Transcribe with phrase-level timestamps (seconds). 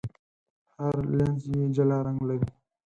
[0.81, 2.49] هر لینز یې جلا رنګ لري.